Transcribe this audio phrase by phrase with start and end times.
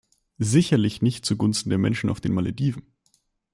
[0.39, 2.87] Sicherlich nicht zugunsten der Menschen auf den Malediven.